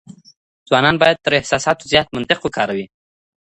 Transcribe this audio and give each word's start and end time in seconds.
ځوانان 0.67 0.95
بايد 1.01 1.17
تر 1.25 1.31
احساساتو 1.39 1.89
زيات 1.91 2.07
منطق 2.15 2.39
وکاروي. 2.43 2.85